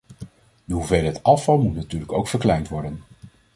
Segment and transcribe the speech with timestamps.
[0.65, 3.03] De hoeveelheid afval moet natuurlijk ook verkleind worden.